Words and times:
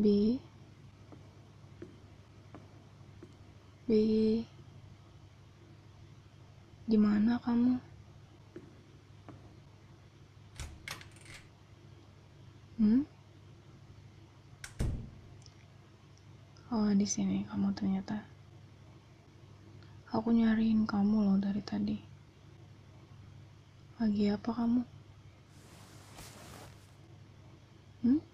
Bi 0.00 0.40
Bi 3.84 4.00
Gimana 6.88 7.36
kamu? 7.44 7.76
Hmm? 12.80 13.04
Oh, 16.72 16.90
di 16.96 17.04
sini 17.04 17.44
kamu 17.46 17.70
ternyata. 17.76 18.24
Aku 20.16 20.32
nyariin 20.32 20.88
kamu 20.88 21.28
loh 21.28 21.38
dari 21.38 21.60
tadi. 21.60 22.00
Lagi 24.00 24.32
apa 24.32 24.50
kamu? 24.50 24.82
Hmm? 28.02 28.29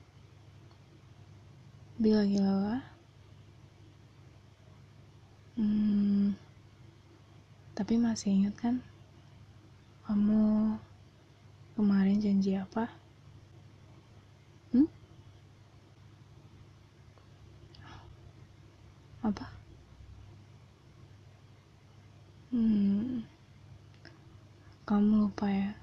Lagi 2.07 2.39
lelah? 2.39 2.87
Hmm, 5.59 6.39
tapi 7.75 7.99
masih 7.99 8.31
ingat 8.31 8.55
kan? 8.55 8.79
Kamu 10.07 10.79
kemarin 11.75 12.23
janji 12.23 12.55
apa? 12.55 12.87
Hmm? 14.71 14.87
Apa? 19.27 19.51
Hmm, 22.55 23.27
kamu 24.87 25.27
lupa 25.27 25.51
ya? 25.51 25.75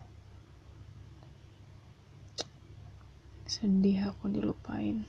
Sedih 3.44 4.08
aku 4.08 4.32
dilupain. 4.32 5.04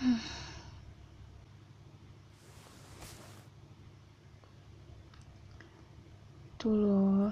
Tuh 0.00 0.08
loh, 6.72 7.28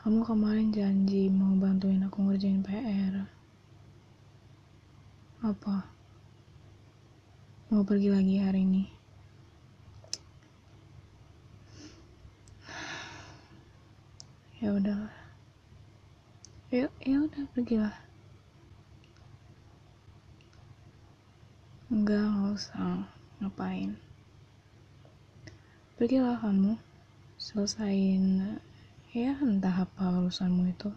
kamu 0.00 0.24
kemarin 0.24 0.72
janji 0.72 1.28
mau 1.28 1.52
bantuin 1.60 2.00
aku 2.00 2.24
ngerjain 2.24 2.64
PR. 2.64 3.28
Apa? 5.44 5.84
Mau 7.68 7.84
pergi 7.84 8.08
lagi 8.08 8.40
hari 8.40 8.64
ini? 8.64 8.88
Ya 14.64 14.72
udahlah. 14.72 15.12
Yuk, 16.72 16.92
ya 17.04 17.16
udah 17.20 17.44
pergilah. 17.52 17.96
Enggak, 22.06 22.22
nggak 22.22 22.54
usah. 22.54 23.02
Ngapain? 23.42 23.98
Pergilah 25.98 26.38
kamu. 26.38 26.78
Selesain 27.34 28.62
ya 29.10 29.34
entah 29.42 29.74
apa 29.82 30.14
urusanmu 30.22 30.70
itu. 30.70 30.94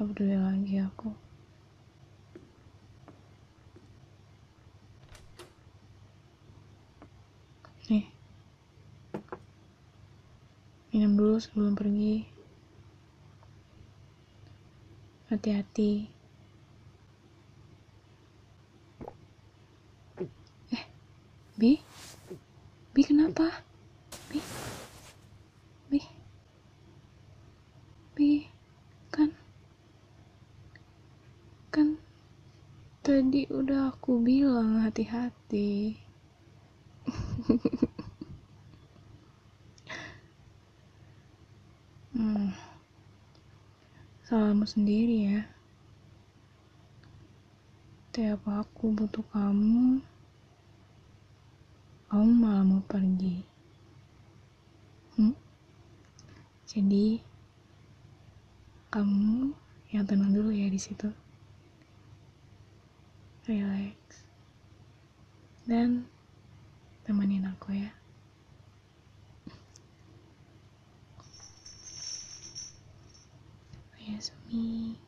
Gak 0.00 0.16
peduli 0.16 0.40
lagi 0.40 0.80
aku. 0.80 1.12
Nih. 7.92 8.08
Minum 10.88 11.20
dulu 11.20 11.36
sebelum 11.36 11.76
pergi. 11.76 12.24
Hati-hati. 15.28 16.19
Bi? 21.60 21.76
Bi 22.96 23.04
kenapa? 23.04 23.44
Bi? 24.32 24.40
Bi? 25.92 26.00
Bi? 28.16 28.48
Kan? 29.12 29.28
Kan 31.68 32.00
tadi 33.04 33.44
udah 33.52 33.92
aku 33.92 34.24
bilang 34.24 34.88
hati-hati. 34.88 36.00
hmm. 42.16 42.56
Salahmu 44.24 44.64
sendiri 44.64 45.28
ya. 45.28 45.44
Tiap 48.16 48.48
aku 48.48 48.96
butuh 48.96 49.28
kamu, 49.28 50.00
kamu 52.10 52.26
malah 52.42 52.66
mau 52.66 52.82
pergi. 52.90 53.38
Hmm? 55.14 55.30
Jadi, 56.66 57.22
kamu 58.90 59.54
yang 59.94 60.02
tenang 60.02 60.34
dulu 60.34 60.50
ya 60.50 60.66
di 60.66 60.74
situ. 60.74 61.06
Relax. 63.46 64.26
Dan 65.70 66.10
temenin 67.06 67.46
aku 67.46 67.78
ya. 67.78 67.94
Ayasumi. 74.02 74.98